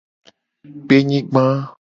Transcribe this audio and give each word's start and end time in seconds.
Kpenyigba. 0.85 1.43